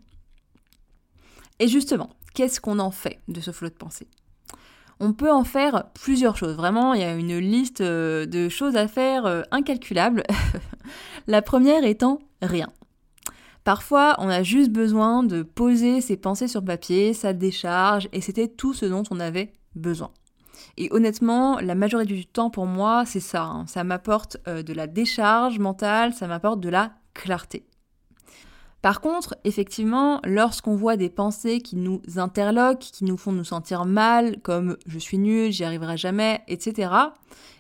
Et 1.60 1.68
justement, 1.68 2.10
qu'est-ce 2.34 2.60
qu'on 2.60 2.80
en 2.80 2.92
fait 2.92 3.20
de 3.28 3.42
ce 3.42 3.52
flot 3.52 3.70
de 3.70 3.74
pensée? 3.74 4.08
On 5.00 5.14
peut 5.14 5.32
en 5.32 5.44
faire 5.44 5.86
plusieurs 5.94 6.38
choses. 6.38 6.56
Vraiment, 6.56 6.94
il 6.94 7.02
y 7.02 7.04
a 7.04 7.14
une 7.14 7.38
liste 7.38 7.82
euh, 7.82 8.26
de 8.26 8.50
choses 8.50 8.76
à 8.76 8.88
faire 8.88 9.26
euh, 9.26 9.44
incalculables. 9.52 10.24
La 11.28 11.42
première 11.42 11.84
étant 11.84 12.20
rien. 12.42 12.68
Parfois, 13.64 14.16
on 14.20 14.30
a 14.30 14.44
juste 14.44 14.72
besoin 14.72 15.24
de 15.24 15.44
poser 15.44 16.00
ses 16.00 16.16
pensées 16.16 16.48
sur 16.48 16.64
papier, 16.64 17.14
ça 17.14 17.34
décharge, 17.34 18.08
et 18.14 18.22
c'était 18.22 18.48
tout 18.48 18.74
ce 18.74 18.86
dont 18.86 19.04
on 19.12 19.20
avait 19.20 19.54
besoin. 19.76 20.12
Et 20.78 20.88
honnêtement, 20.92 21.60
la 21.60 21.76
majorité 21.76 22.14
du 22.14 22.26
temps 22.26 22.50
pour 22.50 22.66
moi, 22.66 23.04
c'est 23.06 23.20
ça. 23.20 23.44
Hein. 23.44 23.66
Ça 23.68 23.84
m'apporte 23.84 24.38
euh, 24.48 24.64
de 24.64 24.74
la 24.74 24.88
décharge 24.88 25.60
mentale, 25.60 26.14
ça 26.14 26.28
m'apporte 26.28 26.60
de 26.60 26.70
la 26.70 26.94
clarté. 27.14 27.66
Par 28.82 29.02
contre, 29.02 29.36
effectivement, 29.44 30.22
lorsqu'on 30.24 30.76
voit 30.76 30.98
des 30.98 31.10
pensées 31.10 31.62
qui 31.62 31.76
nous 31.76 32.02
interloquent, 32.16 32.92
qui 32.92 33.06
nous 33.06 33.18
font 33.18 33.32
nous 33.32 33.44
sentir 33.44 33.86
mal, 33.86 34.40
comme 34.42 34.78
je 34.86 35.00
suis 35.00 35.18
nul, 35.18 35.52
j'y 35.52 35.64
arriverai 35.64 35.98
jamais, 35.98 36.42
etc., 36.48 36.92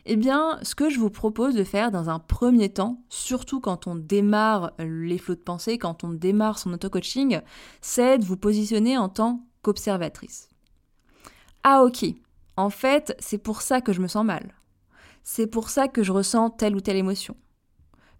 eh 0.05 0.15
bien, 0.15 0.59
ce 0.61 0.75
que 0.75 0.89
je 0.89 0.99
vous 0.99 1.09
propose 1.09 1.55
de 1.55 1.63
faire 1.63 1.91
dans 1.91 2.09
un 2.09 2.19
premier 2.19 2.69
temps, 2.69 3.01
surtout 3.09 3.59
quand 3.59 3.87
on 3.87 3.95
démarre 3.95 4.71
les 4.79 5.17
flots 5.17 5.35
de 5.35 5.41
pensée, 5.41 5.77
quand 5.77 6.03
on 6.03 6.13
démarre 6.13 6.59
son 6.59 6.71
auto-coaching, 6.71 7.41
c'est 7.81 8.19
de 8.19 8.23
vous 8.23 8.37
positionner 8.37 8.97
en 8.97 9.09
tant 9.09 9.41
qu'observatrice. 9.63 10.49
Ah 11.63 11.83
ok, 11.83 12.05
en 12.55 12.69
fait, 12.69 13.15
c'est 13.19 13.37
pour 13.37 13.61
ça 13.61 13.81
que 13.81 13.91
je 13.91 14.01
me 14.01 14.07
sens 14.07 14.23
mal. 14.23 14.55
C'est 15.23 15.47
pour 15.47 15.69
ça 15.69 15.89
que 15.89 16.03
je 16.03 16.13
ressens 16.13 16.51
telle 16.51 16.75
ou 16.75 16.79
telle 16.79 16.95
émotion. 16.95 17.35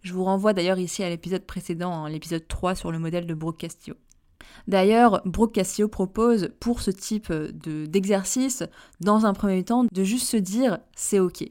Je 0.07 0.13
vous 0.13 0.23
renvoie 0.23 0.53
d'ailleurs 0.53 0.79
ici 0.79 1.03
à 1.03 1.09
l'épisode 1.09 1.45
précédent, 1.45 1.91
hein, 1.91 2.09
l'épisode 2.09 2.47
3 2.47 2.75
sur 2.75 2.93
le 2.93 2.97
modèle 2.97 3.27
de 3.27 3.33
Brooke 3.33 3.57
Castillo. 3.57 3.97
D'ailleurs, 4.65 5.21
Brooke 5.25 5.53
Castillo 5.53 5.89
propose 5.89 6.47
pour 6.61 6.81
ce 6.81 6.91
type 6.91 7.29
d'exercice, 7.33 8.63
dans 9.01 9.25
un 9.25 9.33
premier 9.33 9.65
temps, 9.65 9.83
de 9.83 10.03
juste 10.05 10.29
se 10.29 10.37
dire 10.37 10.77
c'est 10.95 11.19
ok. 11.19 11.43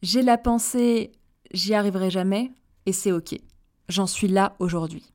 J'ai 0.00 0.22
la 0.22 0.38
pensée 0.38 1.12
j'y 1.52 1.74
arriverai 1.74 2.08
jamais 2.08 2.52
et 2.86 2.92
c'est 2.94 3.12
ok. 3.12 3.38
J'en 3.90 4.06
suis 4.06 4.28
là 4.28 4.56
aujourd'hui. 4.58 5.12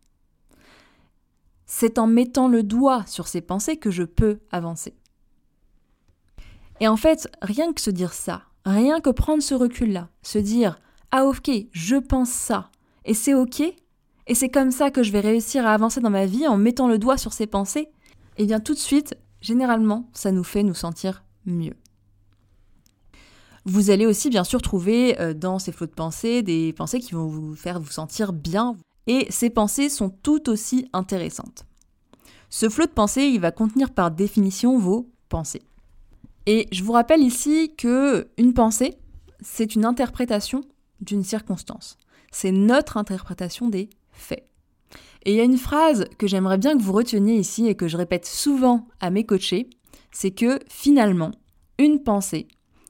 C'est 1.66 1.98
en 1.98 2.06
mettant 2.06 2.48
le 2.48 2.62
doigt 2.62 3.04
sur 3.08 3.28
ces 3.28 3.42
pensées 3.42 3.78
que 3.78 3.90
je 3.90 4.04
peux 4.04 4.42
avancer. 4.52 4.94
Et 6.82 6.88
en 6.88 6.98
fait, 6.98 7.28
rien 7.42 7.74
que 7.74 7.82
se 7.82 7.90
dire 7.90 8.14
ça, 8.14 8.44
rien 8.64 9.00
que 9.00 9.10
prendre 9.10 9.42
ce 9.42 9.56
recul-là, 9.56 10.10
se 10.22 10.38
dire 10.38 10.78
ah 11.12 11.26
ok, 11.26 11.50
je 11.72 11.96
pense 11.96 12.30
ça, 12.30 12.70
et 13.06 13.14
c'est 13.14 13.34
ok, 13.34 13.62
et 13.62 14.36
c'est 14.36 14.50
comme 14.50 14.72
ça 14.72 14.92
que 14.92 15.04
je 15.04 15.12
vais 15.12 15.22
réussir 15.22 15.66
à 15.66 15.74
avancer 15.74 16.02
dans 16.02 16.10
ma 16.10 16.26
vie 16.26 16.48
en 16.48 16.58
mettant 16.58 16.88
le 16.88 16.98
doigt 16.98 17.18
sur 17.18 17.34
ces 17.34 17.48
pensées, 17.48 17.90
et 18.38 18.44
eh 18.44 18.46
bien 18.46 18.60
tout 18.60 18.74
de 18.74 18.80
suite, 18.80 19.16
généralement, 19.42 20.10
ça 20.14 20.32
nous 20.32 20.44
fait 20.44 20.64
nous 20.64 20.74
sentir 20.74 21.24
mieux. 21.46 21.76
Vous 23.66 23.90
allez 23.90 24.06
aussi 24.06 24.30
bien 24.30 24.44
sûr 24.44 24.62
trouver 24.62 25.20
euh, 25.20 25.34
dans 25.34 25.60
ces 25.60 25.72
flots 25.72 25.88
de 25.88 25.92
pensées 25.92 26.42
des 26.42 26.72
pensées 26.74 27.00
qui 27.00 27.14
vont 27.14 27.28
vous 27.28 27.56
faire 27.56 27.80
vous 27.80 27.92
sentir 27.92 28.34
bien, 28.34 28.76
et 29.08 29.28
ces 29.30 29.50
pensées 29.50 29.90
sont 29.90 30.10
tout 30.10 30.50
aussi 30.50 30.90
intéressantes. 30.94 31.66
Ce 32.50 32.70
flot 32.70 32.86
de 32.86 32.92
pensées, 32.92 33.28
il 33.28 33.40
va 33.40 33.52
contenir 33.52 33.92
par 33.92 34.12
définition 34.12 34.78
vos 34.78 35.10
pensées. 35.30 35.64
Et 36.46 36.68
je 36.72 36.84
vous 36.84 36.94
rappelle 36.94 37.22
ici 37.22 37.74
que 37.78 38.28
une 38.38 38.54
pensée, 38.54 38.98
c'est 39.42 39.76
une 39.76 39.86
interprétation 39.86 40.62
d'une 41.02 41.24
circonstance. 41.24 41.98
C'est 42.32 42.52
notre 42.52 42.98
interprétation 42.98 43.70
des 43.70 43.90
faits. 44.12 44.48
Et 45.26 45.32
il 45.32 45.38
y 45.38 45.42
a 45.42 45.46
une 45.46 45.58
phrase 45.58 46.06
que 46.18 46.28
j'aimerais 46.28 46.58
bien 46.58 46.78
que 46.78 46.82
vous 46.82 46.94
reteniez 46.94 47.36
ici 47.36 47.68
et 47.68 47.76
que 47.76 47.88
je 47.88 47.98
répète 47.98 48.26
souvent 48.26 48.88
à 49.00 49.10
mes 49.10 49.26
coachés, 49.26 49.70
c'est 50.12 50.32
que 50.32 50.60
finalement, 50.70 51.32
une 51.78 52.02
pensée, 52.02 52.48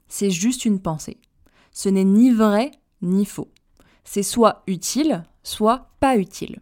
c'est 0.08 0.30
juste 0.30 0.64
une 0.64 0.80
pensée. 0.80 1.18
Ce 1.72 1.88
n'est 1.88 2.04
ni 2.04 2.30
vrai 2.30 2.70
ni 3.02 3.24
faux. 3.24 3.50
C'est 4.04 4.22
soit 4.22 4.62
utile, 4.66 5.24
soit 5.42 5.90
pas 6.00 6.16
utile. 6.16 6.60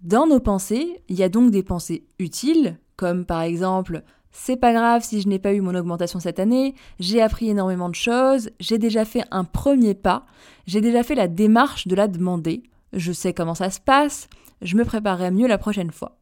Dans 0.00 0.26
nos 0.26 0.40
pensées, 0.40 1.02
il 1.08 1.16
y 1.16 1.22
a 1.22 1.28
donc 1.28 1.50
des 1.50 1.62
pensées 1.62 2.06
utiles, 2.18 2.78
comme 2.96 3.24
par 3.24 3.42
exemple 3.42 4.02
c'est 4.32 4.56
pas 4.56 4.72
grave 4.72 5.04
si 5.04 5.20
je 5.20 5.28
n'ai 5.28 5.38
pas 5.38 5.52
eu 5.52 5.60
mon 5.60 5.74
augmentation 5.74 6.18
cette 6.18 6.40
année, 6.40 6.74
j'ai 6.98 7.20
appris 7.20 7.50
énormément 7.50 7.90
de 7.90 7.94
choses, 7.94 8.50
j'ai 8.58 8.78
déjà 8.78 9.04
fait 9.04 9.24
un 9.30 9.44
premier 9.44 9.94
pas, 9.94 10.24
j'ai 10.66 10.80
déjà 10.80 11.02
fait 11.02 11.14
la 11.14 11.28
démarche 11.28 11.86
de 11.86 11.94
la 11.94 12.08
demander, 12.08 12.62
je 12.92 13.12
sais 13.12 13.34
comment 13.34 13.54
ça 13.54 13.70
se 13.70 13.80
passe, 13.80 14.28
je 14.62 14.76
me 14.76 14.84
préparerai 14.84 15.30
mieux 15.30 15.46
la 15.46 15.58
prochaine 15.58 15.92
fois. 15.92 16.18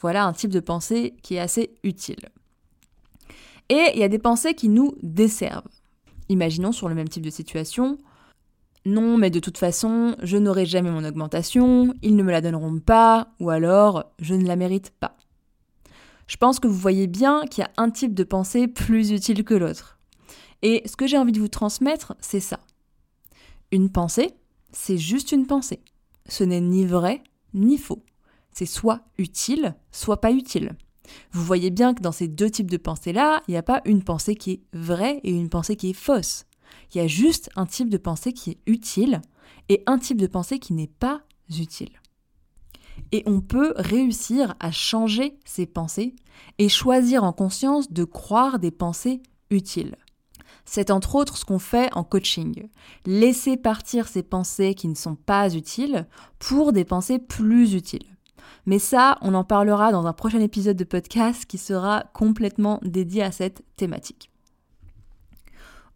Voilà 0.00 0.24
un 0.24 0.32
type 0.32 0.50
de 0.50 0.60
pensée 0.60 1.16
qui 1.22 1.34
est 1.34 1.40
assez 1.40 1.74
utile. 1.82 2.28
Et 3.68 3.90
il 3.94 4.00
y 4.00 4.04
a 4.04 4.08
des 4.08 4.20
pensées 4.20 4.54
qui 4.54 4.68
nous 4.68 4.94
desservent. 5.02 5.68
Imaginons 6.28 6.72
sur 6.72 6.88
le 6.88 6.94
même 6.94 7.08
type 7.08 7.24
de 7.24 7.30
situation, 7.30 7.98
non 8.86 9.18
mais 9.18 9.30
de 9.30 9.40
toute 9.40 9.58
façon, 9.58 10.14
je 10.22 10.36
n'aurai 10.36 10.64
jamais 10.64 10.90
mon 10.90 11.04
augmentation, 11.04 11.92
ils 12.02 12.14
ne 12.14 12.22
me 12.22 12.30
la 12.30 12.40
donneront 12.40 12.78
pas, 12.78 13.28
ou 13.40 13.50
alors 13.50 14.12
je 14.20 14.34
ne 14.34 14.46
la 14.46 14.56
mérite 14.56 14.92
pas. 15.00 15.16
Je 16.28 16.36
pense 16.36 16.60
que 16.60 16.68
vous 16.68 16.78
voyez 16.78 17.06
bien 17.06 17.46
qu'il 17.46 17.62
y 17.62 17.64
a 17.64 17.72
un 17.78 17.90
type 17.90 18.14
de 18.14 18.22
pensée 18.22 18.68
plus 18.68 19.10
utile 19.10 19.42
que 19.44 19.54
l'autre. 19.54 19.98
Et 20.62 20.82
ce 20.86 20.94
que 20.94 21.06
j'ai 21.06 21.16
envie 21.16 21.32
de 21.32 21.40
vous 21.40 21.48
transmettre, 21.48 22.14
c'est 22.20 22.40
ça. 22.40 22.60
Une 23.72 23.90
pensée, 23.90 24.34
c'est 24.70 24.98
juste 24.98 25.32
une 25.32 25.46
pensée. 25.46 25.80
Ce 26.28 26.44
n'est 26.44 26.60
ni 26.60 26.84
vrai 26.84 27.22
ni 27.54 27.78
faux. 27.78 28.04
C'est 28.52 28.66
soit 28.66 29.00
utile, 29.16 29.74
soit 29.90 30.20
pas 30.20 30.30
utile. 30.30 30.76
Vous 31.32 31.42
voyez 31.42 31.70
bien 31.70 31.94
que 31.94 32.02
dans 32.02 32.12
ces 32.12 32.28
deux 32.28 32.50
types 32.50 32.70
de 32.70 32.76
pensées-là, 32.76 33.42
il 33.48 33.52
n'y 33.52 33.56
a 33.56 33.62
pas 33.62 33.80
une 33.86 34.04
pensée 34.04 34.36
qui 34.36 34.50
est 34.50 34.62
vraie 34.74 35.20
et 35.24 35.30
une 35.30 35.48
pensée 35.48 35.76
qui 35.76 35.90
est 35.90 35.94
fausse. 35.94 36.44
Il 36.92 36.98
y 36.98 37.00
a 37.00 37.06
juste 37.06 37.48
un 37.56 37.64
type 37.64 37.88
de 37.88 37.96
pensée 37.96 38.34
qui 38.34 38.50
est 38.50 38.58
utile 38.66 39.22
et 39.70 39.82
un 39.86 39.98
type 39.98 40.20
de 40.20 40.26
pensée 40.26 40.58
qui 40.58 40.74
n'est 40.74 40.86
pas 40.86 41.22
utile 41.58 41.98
et 43.12 43.22
on 43.26 43.40
peut 43.40 43.72
réussir 43.76 44.54
à 44.60 44.70
changer 44.70 45.38
ses 45.44 45.66
pensées 45.66 46.14
et 46.58 46.68
choisir 46.68 47.24
en 47.24 47.32
conscience 47.32 47.90
de 47.90 48.04
croire 48.04 48.58
des 48.58 48.70
pensées 48.70 49.22
utiles. 49.50 49.96
C'est 50.64 50.90
entre 50.90 51.14
autres 51.14 51.38
ce 51.38 51.44
qu'on 51.44 51.58
fait 51.58 51.88
en 51.94 52.04
coaching. 52.04 52.68
Laisser 53.06 53.56
partir 53.56 54.06
ces 54.06 54.22
pensées 54.22 54.74
qui 54.74 54.88
ne 54.88 54.94
sont 54.94 55.14
pas 55.14 55.54
utiles 55.54 56.06
pour 56.38 56.72
des 56.72 56.84
pensées 56.84 57.18
plus 57.18 57.74
utiles. 57.74 58.06
Mais 58.66 58.78
ça, 58.78 59.16
on 59.22 59.32
en 59.32 59.44
parlera 59.44 59.92
dans 59.92 60.06
un 60.06 60.12
prochain 60.12 60.40
épisode 60.40 60.76
de 60.76 60.84
podcast 60.84 61.46
qui 61.46 61.56
sera 61.56 62.04
complètement 62.12 62.80
dédié 62.82 63.22
à 63.22 63.32
cette 63.32 63.62
thématique. 63.76 64.30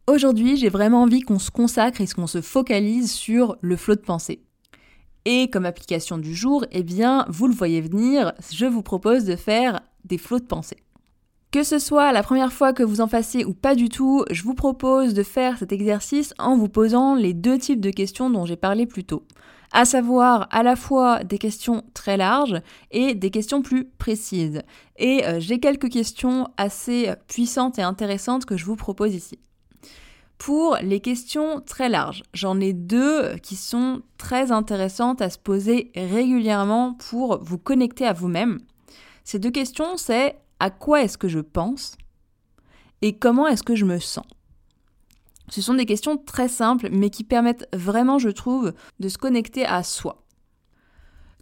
Aujourd'hui, 0.06 0.56
j'ai 0.56 0.70
vraiment 0.70 1.02
envie 1.02 1.20
qu'on 1.20 1.38
se 1.38 1.50
consacre 1.50 2.00
et 2.00 2.06
qu'on 2.06 2.26
se 2.26 2.40
focalise 2.40 3.12
sur 3.12 3.56
le 3.60 3.76
flot 3.76 3.96
de 3.96 4.00
pensée. 4.00 4.42
Et 5.24 5.48
comme 5.50 5.66
application 5.66 6.18
du 6.18 6.34
jour, 6.34 6.64
eh 6.72 6.82
bien, 6.82 7.24
vous 7.28 7.46
le 7.46 7.54
voyez 7.54 7.80
venir, 7.80 8.32
je 8.52 8.66
vous 8.66 8.82
propose 8.82 9.24
de 9.24 9.36
faire 9.36 9.80
des 10.04 10.18
flots 10.18 10.40
de 10.40 10.44
pensée. 10.44 10.78
Que 11.52 11.62
ce 11.62 11.78
soit 11.78 12.12
la 12.12 12.22
première 12.22 12.52
fois 12.52 12.72
que 12.72 12.82
vous 12.82 13.00
en 13.00 13.06
fassiez 13.06 13.44
ou 13.44 13.52
pas 13.52 13.74
du 13.74 13.88
tout, 13.88 14.24
je 14.30 14.42
vous 14.42 14.54
propose 14.54 15.12
de 15.14 15.22
faire 15.22 15.58
cet 15.58 15.70
exercice 15.70 16.34
en 16.38 16.56
vous 16.56 16.68
posant 16.68 17.14
les 17.14 17.34
deux 17.34 17.58
types 17.58 17.80
de 17.80 17.90
questions 17.90 18.30
dont 18.30 18.46
j'ai 18.46 18.56
parlé 18.56 18.86
plus 18.86 19.04
tôt. 19.04 19.24
À 19.70 19.84
savoir 19.84 20.48
à 20.50 20.62
la 20.62 20.76
fois 20.76 21.24
des 21.24 21.38
questions 21.38 21.84
très 21.94 22.16
larges 22.16 22.60
et 22.90 23.14
des 23.14 23.30
questions 23.30 23.62
plus 23.62 23.84
précises. 23.84 24.62
Et 24.96 25.24
euh, 25.26 25.40
j'ai 25.40 25.60
quelques 25.60 25.90
questions 25.90 26.48
assez 26.56 27.12
puissantes 27.28 27.78
et 27.78 27.82
intéressantes 27.82 28.44
que 28.44 28.56
je 28.56 28.64
vous 28.64 28.76
propose 28.76 29.14
ici 29.14 29.38
pour 30.42 30.76
les 30.82 30.98
questions 30.98 31.60
très 31.60 31.88
larges. 31.88 32.24
J'en 32.34 32.58
ai 32.58 32.72
deux 32.72 33.36
qui 33.44 33.54
sont 33.54 34.02
très 34.18 34.50
intéressantes 34.50 35.22
à 35.22 35.30
se 35.30 35.38
poser 35.38 35.92
régulièrement 35.94 36.94
pour 36.94 37.38
vous 37.44 37.58
connecter 37.58 38.04
à 38.08 38.12
vous-même. 38.12 38.58
Ces 39.22 39.38
deux 39.38 39.52
questions, 39.52 39.96
c'est 39.96 40.34
à 40.58 40.70
quoi 40.70 41.02
est-ce 41.02 41.16
que 41.16 41.28
je 41.28 41.38
pense 41.38 41.96
et 43.02 43.16
comment 43.16 43.46
est-ce 43.46 43.62
que 43.62 43.76
je 43.76 43.84
me 43.84 44.00
sens? 44.00 44.26
Ce 45.48 45.62
sont 45.62 45.74
des 45.74 45.86
questions 45.86 46.16
très 46.16 46.48
simples 46.48 46.88
mais 46.90 47.10
qui 47.10 47.22
permettent 47.22 47.68
vraiment, 47.72 48.18
je 48.18 48.30
trouve, 48.30 48.72
de 48.98 49.08
se 49.08 49.18
connecter 49.18 49.64
à 49.64 49.84
soi. 49.84 50.24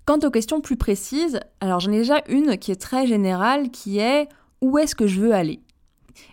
Quant 0.04 0.18
aux 0.18 0.30
questions 0.30 0.60
plus 0.60 0.76
précises, 0.76 1.40
alors 1.60 1.80
j'en 1.80 1.92
ai 1.92 2.00
déjà 2.00 2.20
une 2.28 2.58
qui 2.58 2.70
est 2.70 2.76
très 2.82 3.06
générale 3.06 3.70
qui 3.70 3.98
est 3.98 4.28
où 4.60 4.76
est-ce 4.76 4.94
que 4.94 5.06
je 5.06 5.22
veux 5.22 5.32
aller? 5.32 5.62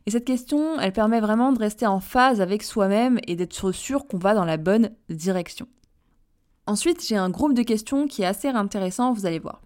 Et 0.05 0.11
cette 0.11 0.25
question, 0.25 0.79
elle 0.79 0.93
permet 0.93 1.19
vraiment 1.19 1.51
de 1.51 1.59
rester 1.59 1.85
en 1.85 1.99
phase 1.99 2.41
avec 2.41 2.63
soi-même 2.63 3.19
et 3.27 3.35
d'être 3.35 3.71
sûr 3.71 4.07
qu'on 4.07 4.17
va 4.17 4.33
dans 4.33 4.45
la 4.45 4.57
bonne 4.57 4.91
direction. 5.09 5.67
Ensuite, 6.65 7.05
j'ai 7.05 7.15
un 7.15 7.29
groupe 7.29 7.53
de 7.53 7.63
questions 7.63 8.07
qui 8.07 8.23
est 8.23 8.25
assez 8.25 8.49
intéressant, 8.49 9.13
vous 9.13 9.25
allez 9.25 9.39
voir. 9.39 9.61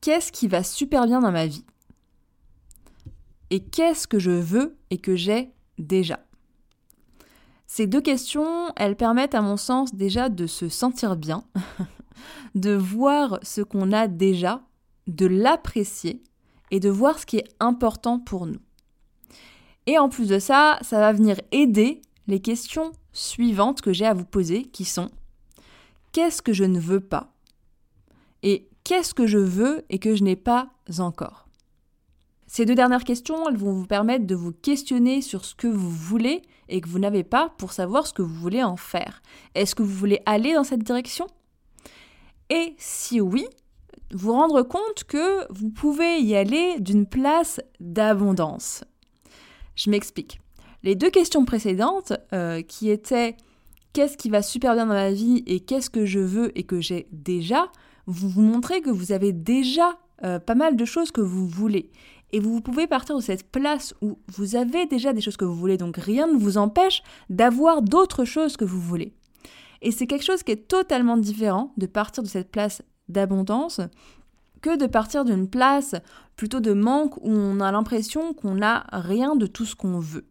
Qu'est-ce 0.00 0.32
qui 0.32 0.48
va 0.48 0.62
super 0.62 1.06
bien 1.06 1.20
dans 1.20 1.32
ma 1.32 1.46
vie? 1.46 1.64
Et 3.50 3.60
qu'est-ce 3.60 4.08
que 4.08 4.18
je 4.18 4.32
veux 4.32 4.76
et 4.90 4.98
que 4.98 5.14
j'ai 5.14 5.50
déjà? 5.78 6.20
Ces 7.66 7.86
deux 7.86 8.00
questions, 8.00 8.72
elles 8.76 8.96
permettent 8.96 9.34
à 9.34 9.42
mon 9.42 9.56
sens 9.56 9.94
déjà 9.94 10.28
de 10.28 10.46
se 10.46 10.68
sentir 10.68 11.16
bien, 11.16 11.44
de 12.54 12.72
voir 12.72 13.38
ce 13.42 13.60
qu'on 13.60 13.92
a 13.92 14.08
déjà, 14.08 14.62
de 15.06 15.26
l'apprécier 15.26 16.22
et 16.70 16.80
de 16.80 16.88
voir 16.88 17.18
ce 17.18 17.26
qui 17.26 17.36
est 17.36 17.48
important 17.60 18.18
pour 18.18 18.46
nous. 18.46 18.60
Et 19.86 19.98
en 19.98 20.08
plus 20.08 20.28
de 20.28 20.38
ça, 20.38 20.78
ça 20.82 20.98
va 20.98 21.12
venir 21.12 21.40
aider 21.52 22.02
les 22.26 22.40
questions 22.40 22.92
suivantes 23.12 23.80
que 23.80 23.92
j'ai 23.92 24.06
à 24.06 24.14
vous 24.14 24.24
poser 24.24 24.64
qui 24.64 24.84
sont 24.84 25.10
qu'est-ce 26.12 26.42
que 26.42 26.52
je 26.52 26.64
ne 26.64 26.80
veux 26.80 27.00
pas 27.00 27.32
et 28.42 28.68
qu'est-ce 28.84 29.14
que 29.14 29.26
je 29.26 29.38
veux 29.38 29.84
et 29.90 29.98
que 29.98 30.14
je 30.14 30.24
n'ai 30.24 30.36
pas 30.36 30.70
encore? 30.98 31.46
Ces 32.46 32.64
deux 32.64 32.74
dernières 32.74 33.04
questions, 33.04 33.48
elles 33.48 33.56
vont 33.56 33.72
vous 33.72 33.86
permettre 33.86 34.26
de 34.26 34.34
vous 34.34 34.52
questionner 34.52 35.20
sur 35.20 35.44
ce 35.44 35.54
que 35.54 35.66
vous 35.66 35.90
voulez 35.90 36.42
et 36.68 36.80
que 36.80 36.88
vous 36.88 36.98
n'avez 36.98 37.24
pas 37.24 37.52
pour 37.58 37.72
savoir 37.72 38.06
ce 38.06 38.12
que 38.12 38.22
vous 38.22 38.34
voulez 38.34 38.62
en 38.62 38.76
faire. 38.76 39.22
Est-ce 39.54 39.74
que 39.74 39.82
vous 39.82 39.94
voulez 39.94 40.20
aller 40.26 40.54
dans 40.54 40.64
cette 40.64 40.82
direction? 40.82 41.26
Et 42.48 42.74
si 42.78 43.20
oui, 43.20 43.46
vous 44.12 44.32
rendre 44.32 44.62
compte 44.62 45.04
que 45.08 45.52
vous 45.52 45.70
pouvez 45.70 46.20
y 46.20 46.36
aller 46.36 46.78
d'une 46.78 47.06
place 47.06 47.60
d'abondance. 47.80 48.84
Je 49.76 49.90
m'explique. 49.90 50.40
Les 50.82 50.94
deux 50.94 51.10
questions 51.10 51.44
précédentes, 51.44 52.12
euh, 52.32 52.62
qui 52.62 52.90
étaient 52.90 53.36
qu'est-ce 53.92 54.16
qui 54.16 54.30
va 54.30 54.42
super 54.42 54.74
bien 54.74 54.86
dans 54.86 54.92
ma 54.92 55.10
vie 55.10 55.42
et 55.46 55.60
qu'est-ce 55.60 55.90
que 55.90 56.04
je 56.04 56.18
veux 56.18 56.56
et 56.58 56.64
que 56.64 56.80
j'ai 56.80 57.06
déjà, 57.12 57.70
vous 58.06 58.28
vous 58.28 58.42
montrez 58.42 58.80
que 58.80 58.90
vous 58.90 59.12
avez 59.12 59.32
déjà 59.32 59.98
euh, 60.24 60.38
pas 60.38 60.54
mal 60.54 60.76
de 60.76 60.84
choses 60.84 61.10
que 61.10 61.20
vous 61.20 61.46
voulez. 61.46 61.90
Et 62.32 62.40
vous 62.40 62.60
pouvez 62.60 62.86
partir 62.86 63.16
de 63.16 63.22
cette 63.22 63.50
place 63.50 63.94
où 64.02 64.18
vous 64.28 64.56
avez 64.56 64.86
déjà 64.86 65.12
des 65.12 65.20
choses 65.20 65.36
que 65.36 65.44
vous 65.44 65.54
voulez, 65.54 65.76
donc 65.76 65.96
rien 65.96 66.26
ne 66.26 66.36
vous 66.36 66.58
empêche 66.58 67.02
d'avoir 67.30 67.82
d'autres 67.82 68.24
choses 68.24 68.56
que 68.56 68.64
vous 68.64 68.80
voulez. 68.80 69.12
Et 69.82 69.92
c'est 69.92 70.06
quelque 70.06 70.24
chose 70.24 70.42
qui 70.42 70.52
est 70.52 70.68
totalement 70.68 71.16
différent 71.16 71.72
de 71.76 71.86
partir 71.86 72.22
de 72.22 72.28
cette 72.28 72.50
place 72.50 72.82
d'abondance 73.08 73.80
que 74.62 74.76
de 74.76 74.86
partir 74.86 75.24
d'une 75.24 75.48
place 75.48 75.94
plutôt 76.36 76.60
de 76.60 76.72
manque 76.72 77.16
où 77.18 77.30
on 77.30 77.60
a 77.60 77.72
l'impression 77.72 78.34
qu'on 78.34 78.54
n'a 78.54 78.86
rien 78.92 79.36
de 79.36 79.46
tout 79.46 79.64
ce 79.64 79.74
qu'on 79.74 79.98
veut. 79.98 80.26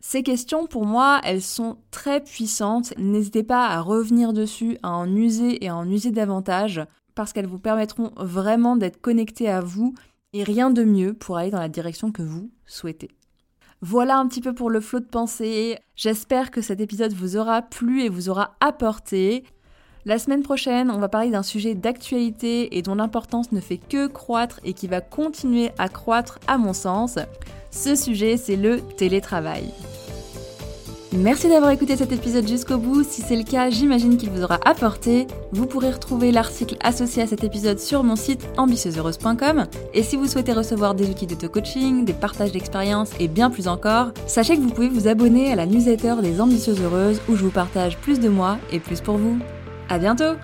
Ces 0.00 0.22
questions, 0.22 0.66
pour 0.66 0.86
moi, 0.86 1.20
elles 1.24 1.42
sont 1.42 1.76
très 1.90 2.22
puissantes. 2.22 2.94
N'hésitez 2.96 3.42
pas 3.42 3.66
à 3.66 3.80
revenir 3.80 4.32
dessus, 4.32 4.78
à 4.82 4.92
en 4.92 5.14
user 5.14 5.62
et 5.62 5.68
à 5.68 5.76
en 5.76 5.88
user 5.90 6.10
davantage, 6.10 6.80
parce 7.14 7.34
qu'elles 7.34 7.46
vous 7.46 7.58
permettront 7.58 8.12
vraiment 8.16 8.76
d'être 8.76 9.00
connecté 9.00 9.50
à 9.50 9.60
vous 9.60 9.94
et 10.32 10.42
rien 10.42 10.70
de 10.70 10.84
mieux 10.84 11.12
pour 11.12 11.36
aller 11.36 11.50
dans 11.50 11.58
la 11.58 11.68
direction 11.68 12.12
que 12.12 12.22
vous 12.22 12.50
souhaitez. 12.64 13.10
Voilà 13.82 14.18
un 14.18 14.26
petit 14.26 14.40
peu 14.40 14.54
pour 14.54 14.70
le 14.70 14.80
flot 14.80 15.00
de 15.00 15.06
pensée. 15.06 15.78
J'espère 15.96 16.50
que 16.50 16.62
cet 16.62 16.80
épisode 16.80 17.12
vous 17.12 17.36
aura 17.36 17.62
plu 17.62 18.02
et 18.02 18.08
vous 18.08 18.28
aura 18.30 18.56
apporté. 18.60 19.44
La 20.06 20.18
semaine 20.18 20.42
prochaine, 20.42 20.90
on 20.90 20.98
va 20.98 21.08
parler 21.08 21.28
d'un 21.28 21.42
sujet 21.42 21.74
d'actualité 21.74 22.78
et 22.78 22.80
dont 22.80 22.94
l'importance 22.94 23.52
ne 23.52 23.60
fait 23.60 23.76
que 23.76 24.06
croître 24.06 24.58
et 24.64 24.72
qui 24.72 24.86
va 24.86 25.02
continuer 25.02 25.72
à 25.76 25.90
croître 25.90 26.38
à 26.46 26.56
mon 26.56 26.72
sens. 26.72 27.18
Ce 27.70 27.94
sujet, 27.94 28.38
c'est 28.38 28.56
le 28.56 28.80
télétravail. 28.80 29.64
Merci 31.12 31.48
d'avoir 31.48 31.70
écouté 31.72 31.96
cet 31.96 32.12
épisode 32.12 32.48
jusqu'au 32.48 32.78
bout. 32.78 33.02
Si 33.02 33.20
c'est 33.20 33.36
le 33.36 33.42
cas, 33.42 33.68
j'imagine 33.68 34.16
qu'il 34.16 34.30
vous 34.30 34.42
aura 34.42 34.58
apporté. 34.64 35.26
Vous 35.52 35.66
pourrez 35.66 35.90
retrouver 35.90 36.32
l'article 36.32 36.76
associé 36.82 37.24
à 37.24 37.26
cet 37.26 37.44
épisode 37.44 37.78
sur 37.78 38.02
mon 38.02 38.16
site 38.16 38.48
ambitieuseheureuse.com. 38.56 39.66
Et 39.92 40.02
si 40.02 40.16
vous 40.16 40.28
souhaitez 40.28 40.52
recevoir 40.52 40.94
des 40.94 41.10
outils 41.10 41.26
d'auto-coaching, 41.26 42.06
des 42.06 42.14
partages 42.14 42.52
d'expériences 42.52 43.10
et 43.18 43.28
bien 43.28 43.50
plus 43.50 43.68
encore, 43.68 44.12
sachez 44.26 44.56
que 44.56 44.62
vous 44.62 44.70
pouvez 44.70 44.88
vous 44.88 45.08
abonner 45.08 45.52
à 45.52 45.56
la 45.56 45.66
newsletter 45.66 46.14
des 46.22 46.40
Ambitieuses 46.40 46.80
Heureuses 46.80 47.20
où 47.28 47.36
je 47.36 47.42
vous 47.42 47.50
partage 47.50 47.98
plus 47.98 48.18
de 48.18 48.30
moi 48.30 48.56
et 48.72 48.78
plus 48.78 49.02
pour 49.02 49.18
vous. 49.18 49.38
À 49.90 49.98
bientôt 49.98 50.36